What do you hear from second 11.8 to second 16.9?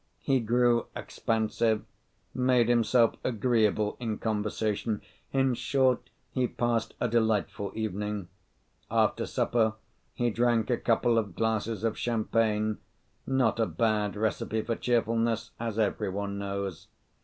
of champagne not a bad recipe for cheerfulness, as every one knows.